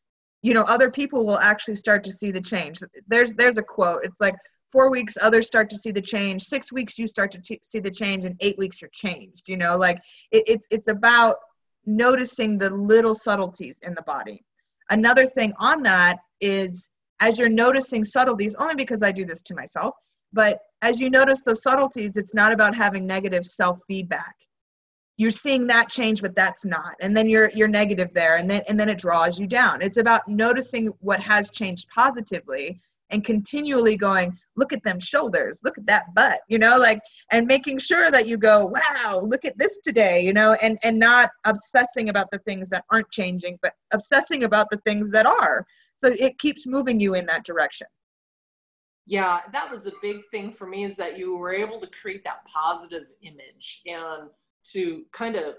[0.42, 2.78] you know, other people will actually start to see the change.
[3.08, 4.00] There's there's a quote.
[4.04, 4.34] It's like
[4.72, 7.80] four weeks others start to see the change six weeks you start to t- see
[7.80, 9.98] the change and eight weeks you're changed you know like
[10.30, 11.36] it, it's it's about
[11.86, 14.44] noticing the little subtleties in the body
[14.90, 16.88] another thing on that is
[17.20, 19.94] as you're noticing subtleties, only because I do this to myself,
[20.32, 24.34] but as you notice those subtleties, it's not about having negative self feedback.
[25.16, 26.94] You're seeing that change, but that's not.
[27.00, 29.82] And then you're you're negative there, and then and then it draws you down.
[29.82, 32.80] It's about noticing what has changed positively
[33.10, 37.00] and continually going, look at them shoulders, look at that butt, you know, like
[37.32, 40.98] and making sure that you go, wow, look at this today, you know, and and
[40.98, 45.66] not obsessing about the things that aren't changing, but obsessing about the things that are
[46.00, 47.86] so it keeps moving you in that direction.
[49.06, 52.24] Yeah that was a big thing for me is that you were able to create
[52.24, 54.30] that positive image and
[54.72, 55.54] to kind of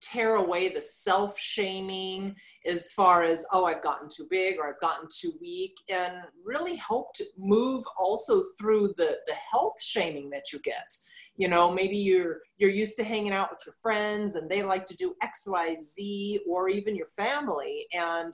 [0.00, 2.34] tear away the self shaming
[2.66, 6.76] as far as oh i've gotten too big or i've gotten too weak and really
[6.76, 10.92] help to move also through the the health shaming that you get.
[11.36, 14.86] You know maybe you're you're used to hanging out with your friends and they like
[14.86, 18.32] to do xyz or even your family and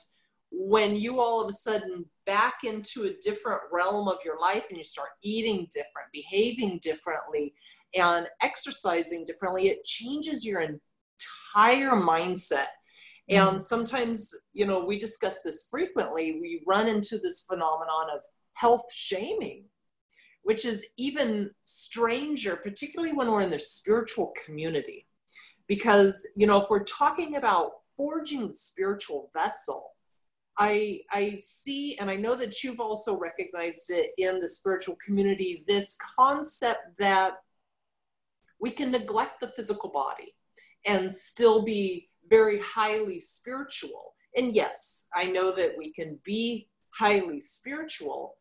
[0.56, 4.78] when you all of a sudden back into a different realm of your life and
[4.78, 7.54] you start eating different, behaving differently,
[7.94, 12.66] and exercising differently, it changes your entire mindset.
[13.28, 13.58] And mm-hmm.
[13.60, 16.38] sometimes, you know, we discuss this frequently.
[16.40, 18.22] We run into this phenomenon of
[18.54, 19.64] health shaming,
[20.42, 25.06] which is even stranger, particularly when we're in the spiritual community.
[25.66, 29.93] Because, you know, if we're talking about forging the spiritual vessel,
[30.58, 35.64] I I see and I know that you've also recognized it in the spiritual community
[35.66, 37.38] this concept that
[38.60, 40.34] we can neglect the physical body
[40.86, 44.14] and still be very highly spiritual.
[44.36, 48.36] And yes, I know that we can be highly spiritual,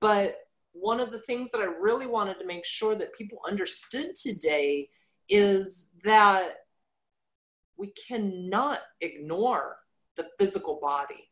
[0.00, 0.36] but
[0.72, 4.88] one of the things that I really wanted to make sure that people understood today
[5.28, 6.54] is that
[7.76, 9.76] we cannot ignore
[10.16, 11.28] the physical body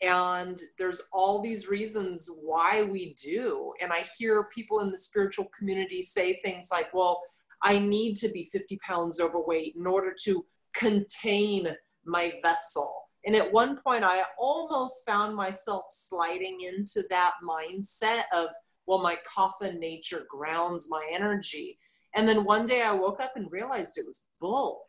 [0.00, 5.50] and there's all these reasons why we do and i hear people in the spiritual
[5.58, 7.20] community say things like well
[7.62, 11.74] i need to be 50 pounds overweight in order to contain
[12.04, 18.48] my vessel And at one point, I almost found myself sliding into that mindset of,
[18.86, 21.78] well, my kapha nature grounds my energy.
[22.14, 24.82] And then one day I woke up and realized it was bull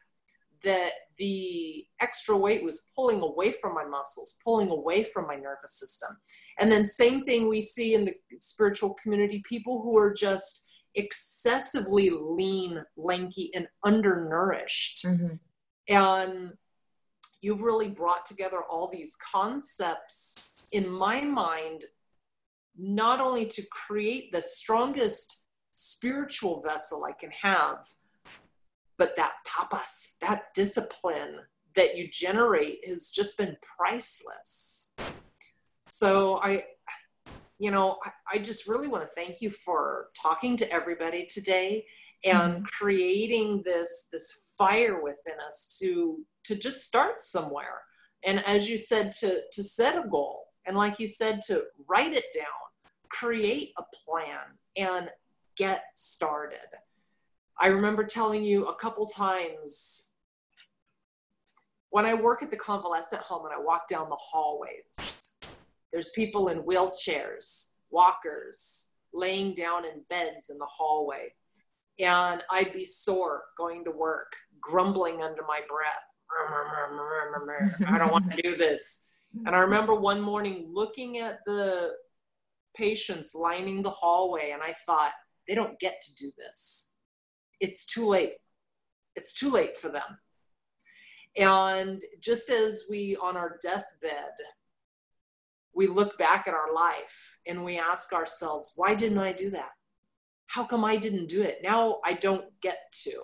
[0.64, 5.78] that the extra weight was pulling away from my muscles, pulling away from my nervous
[5.78, 6.18] system.
[6.58, 10.66] And then, same thing we see in the spiritual community people who are just
[10.96, 15.06] excessively lean, lanky, and undernourished.
[15.06, 15.36] Mm-hmm.
[15.90, 16.54] And
[17.42, 21.86] you've really brought together all these concepts in my mind,
[22.78, 25.46] not only to create the strongest
[25.76, 27.86] spiritual vessel I can have,
[29.00, 31.40] but that tapas, that discipline
[31.76, 34.92] that you generate has just been priceless.
[35.90, 36.66] So I,
[37.58, 41.86] you know, I, I just really want to thank you for talking to everybody today
[42.26, 42.64] and mm-hmm.
[42.66, 47.82] creating this this fire within us to to just start somewhere.
[48.26, 52.12] And as you said, to to set a goal, and like you said, to write
[52.12, 52.46] it down,
[53.08, 54.40] create a plan,
[54.76, 55.10] and
[55.56, 56.68] get started.
[57.62, 60.14] I remember telling you a couple times
[61.90, 65.36] when I work at the convalescent home and I walk down the hallways,
[65.92, 71.34] there's people in wheelchairs, walkers, laying down in beds in the hallway.
[72.00, 74.32] And I'd be sore going to work,
[74.62, 76.06] grumbling under my breath.
[77.88, 79.08] I don't want to do this.
[79.46, 81.92] And I remember one morning looking at the
[82.78, 85.12] patients lining the hallway, and I thought,
[85.48, 86.94] they don't get to do this
[87.60, 88.34] it's too late.
[89.16, 90.20] It's too late for them.
[91.38, 94.34] And just as we, on our deathbed,
[95.74, 99.70] we look back at our life and we ask ourselves, why didn't I do that?
[100.48, 101.60] How come I didn't do it?
[101.64, 103.24] Now I don't get to.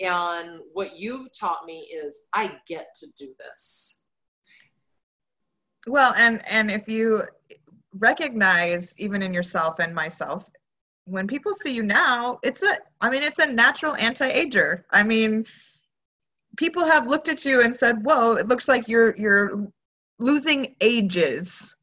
[0.00, 4.04] And what you've taught me is I get to do this.
[5.86, 7.24] Well, and and if you
[7.98, 10.48] recognize even in yourself and myself
[11.04, 14.86] when people see you now, it's a I mean it's a natural anti-ager.
[14.90, 15.44] I mean
[16.56, 19.68] people have looked at you and said, "Whoa, it looks like you're you're
[20.18, 21.74] losing ages."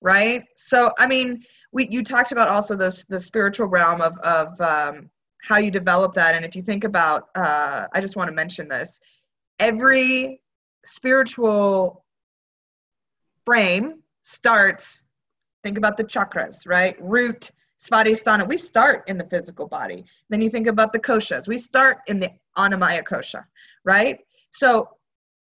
[0.00, 0.44] Right?
[0.56, 1.42] So, I mean,
[1.72, 5.10] we you talked about also this the spiritual realm of of um,
[5.42, 8.68] how you develop that and if you think about uh, I just want to mention
[8.68, 9.00] this.
[9.58, 10.40] Every
[10.84, 12.04] spiritual
[13.44, 15.02] frame starts
[15.62, 16.96] think about the chakras, right?
[17.00, 17.50] Root,
[17.88, 20.04] Svadhisthana, we start in the physical body.
[20.28, 23.44] Then you think about the koshas, we start in the Annamaya kosha,
[23.84, 24.18] right?
[24.50, 24.88] So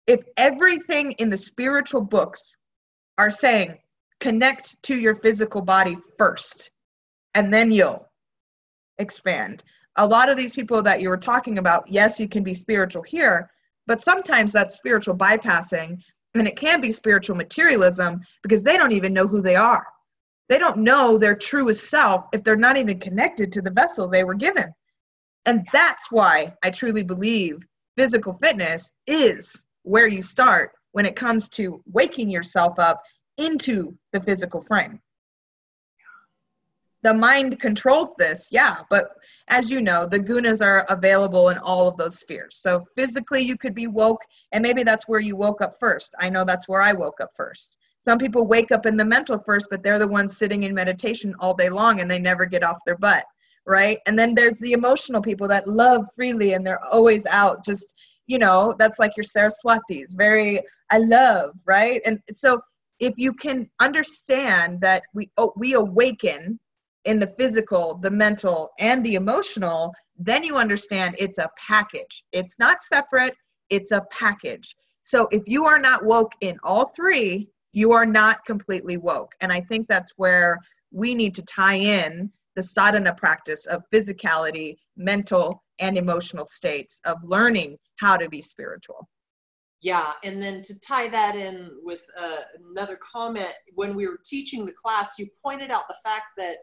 [0.07, 2.55] if everything in the spiritual books
[3.17, 3.77] are saying
[4.19, 6.71] connect to your physical body first,
[7.33, 8.07] and then you'll
[8.99, 9.63] expand.
[9.97, 13.03] A lot of these people that you were talking about, yes, you can be spiritual
[13.03, 13.49] here,
[13.87, 16.01] but sometimes that's spiritual bypassing
[16.35, 19.85] and it can be spiritual materialism because they don't even know who they are
[20.51, 24.25] they don't know their truest self if they're not even connected to the vessel they
[24.25, 24.69] were given.
[25.45, 31.47] And that's why I truly believe physical fitness is where you start when it comes
[31.51, 33.01] to waking yourself up
[33.37, 34.99] into the physical frame.
[37.03, 39.11] The mind controls this, yeah, but
[39.47, 42.57] as you know, the gunas are available in all of those spheres.
[42.57, 44.21] So physically, you could be woke,
[44.51, 46.13] and maybe that's where you woke up first.
[46.19, 47.77] I know that's where I woke up first.
[48.03, 51.35] Some people wake up in the mental first, but they're the ones sitting in meditation
[51.39, 53.23] all day long and they never get off their butt,
[53.67, 53.99] right?
[54.07, 57.93] And then there's the emotional people that love freely and they're always out just,
[58.25, 62.01] you know, that's like your Saraswatis, very, I love, right?
[62.03, 62.59] And so
[62.99, 66.59] if you can understand that we, oh, we awaken
[67.05, 72.23] in the physical, the mental, and the emotional, then you understand it's a package.
[72.31, 73.35] It's not separate,
[73.69, 74.75] it's a package.
[75.03, 79.33] So if you are not woke in all three, you are not completely woke.
[79.41, 80.57] And I think that's where
[80.91, 87.17] we need to tie in the sadhana practice of physicality, mental, and emotional states of
[87.23, 89.07] learning how to be spiritual.
[89.81, 92.37] Yeah, and then to tie that in with uh,
[92.71, 96.57] another comment, when we were teaching the class, you pointed out the fact that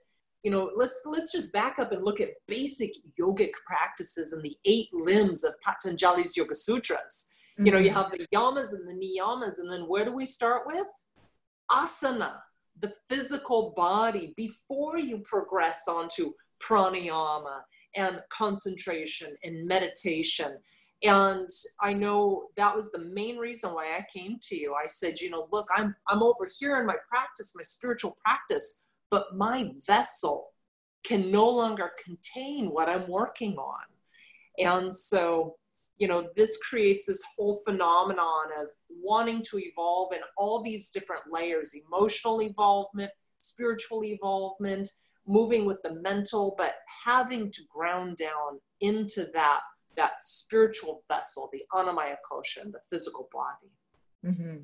[0.45, 4.57] you know let's let's just back up and look at basic yogic practices and the
[4.67, 7.27] eight limbs of Patanjali's Yoga Sutras.
[7.59, 7.67] Mm-hmm.
[7.67, 7.97] You know, you mm-hmm.
[7.97, 10.87] have the yamas and the niyamas, and then where do we start with?
[11.71, 12.37] Asana,
[12.81, 16.33] the physical body, before you progress onto
[16.63, 17.61] pranayama
[17.97, 20.59] and concentration and meditation.
[21.03, 21.49] And
[21.81, 24.75] I know that was the main reason why I came to you.
[24.75, 28.81] I said, you know, look, I'm I'm over here in my practice, my spiritual practice,
[29.11, 30.53] but my vessel
[31.05, 33.85] can no longer contain what I'm working on.
[34.59, 35.57] And so
[35.99, 41.23] you know, this creates this whole phenomenon of wanting to evolve in all these different
[41.31, 44.89] layers emotional involvement, spiritual involvement,
[45.27, 49.61] moving with the mental, but having to ground down into that
[49.97, 53.73] that spiritual vessel, the annamaya kosha, the physical body.
[54.25, 54.59] Mm-hmm.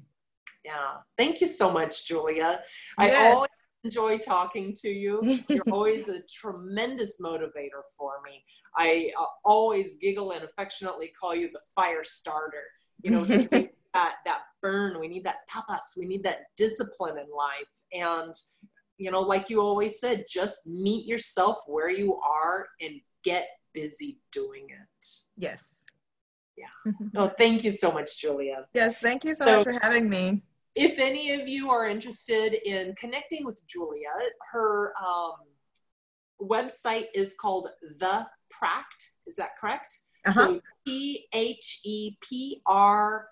[0.65, 0.99] Yeah.
[1.19, 2.61] Thank you so much, Julia.
[2.99, 3.27] Yes.
[3.27, 3.51] I always
[3.85, 5.41] enjoy talking to you.
[5.49, 8.45] You're always a tremendous motivator for me.
[8.77, 12.65] I uh, always giggle and affectionately call you the fire starter.
[13.03, 14.99] You know, we need that that burn.
[14.99, 15.97] We need that tapas.
[15.97, 17.71] We need that discipline in life.
[17.93, 18.35] And
[18.99, 24.21] you know, like you always said, just meet yourself where you are and get busy
[24.33, 25.07] doing it.
[25.37, 25.85] Yes.
[26.57, 26.93] Yeah.
[27.17, 28.67] oh, thank you so much, Julia.
[28.73, 30.43] Yes, thank you so, so much for having me.
[30.75, 34.09] If any of you are interested in connecting with Julia,
[34.53, 35.37] her um,
[36.43, 37.69] website is called
[37.99, 39.11] The Pract.
[39.27, 39.99] Is that correct?
[40.27, 40.33] Uh-huh.
[40.33, 43.29] So T H E P R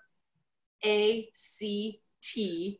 [0.85, 2.79] A C T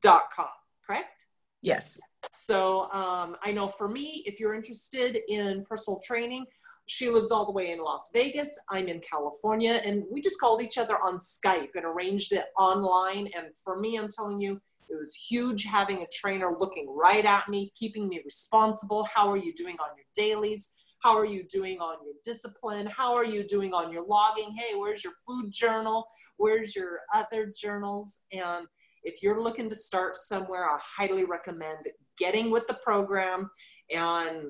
[0.00, 0.46] dot com,
[0.86, 1.26] correct?
[1.60, 2.00] Yes.
[2.32, 6.46] So um, I know for me, if you're interested in personal training,
[6.92, 8.50] she lives all the way in Las Vegas.
[8.68, 13.30] I'm in California, and we just called each other on Skype and arranged it online.
[13.34, 17.48] And for me, I'm telling you, it was huge having a trainer looking right at
[17.48, 19.04] me, keeping me responsible.
[19.04, 20.68] How are you doing on your dailies?
[21.02, 22.86] How are you doing on your discipline?
[22.86, 24.54] How are you doing on your logging?
[24.54, 26.04] Hey, where's your food journal?
[26.36, 28.18] Where's your other journals?
[28.32, 28.66] And
[29.02, 31.88] if you're looking to start somewhere, I highly recommend
[32.18, 33.50] getting with the program.
[33.90, 34.48] And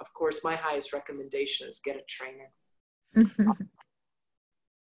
[0.00, 2.50] of course, my highest recommendation is get a trainer.
[3.16, 3.50] Mm-hmm.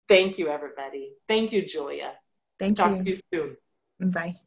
[0.08, 1.14] Thank you, everybody.
[1.28, 2.14] Thank you, Julia.
[2.60, 2.96] Thank Talk you.
[2.98, 3.18] Talk to you
[4.00, 4.12] soon.
[4.12, 4.40] Bye.